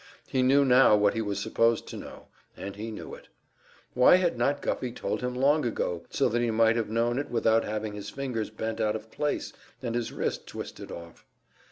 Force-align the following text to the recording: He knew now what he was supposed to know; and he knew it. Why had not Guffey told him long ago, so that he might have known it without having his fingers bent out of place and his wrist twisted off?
He 0.25 0.41
knew 0.41 0.65
now 0.65 0.95
what 0.95 1.13
he 1.13 1.21
was 1.21 1.39
supposed 1.39 1.87
to 1.89 1.95
know; 1.95 2.25
and 2.57 2.75
he 2.75 2.89
knew 2.89 3.13
it. 3.13 3.27
Why 3.93 4.15
had 4.15 4.35
not 4.35 4.59
Guffey 4.59 4.91
told 4.91 5.21
him 5.21 5.35
long 5.35 5.63
ago, 5.63 6.05
so 6.09 6.27
that 6.29 6.41
he 6.41 6.49
might 6.49 6.75
have 6.75 6.89
known 6.89 7.19
it 7.19 7.29
without 7.29 7.63
having 7.65 7.93
his 7.93 8.09
fingers 8.09 8.49
bent 8.49 8.81
out 8.81 8.95
of 8.95 9.11
place 9.11 9.53
and 9.79 9.93
his 9.93 10.11
wrist 10.11 10.47
twisted 10.47 10.91
off? 10.91 11.27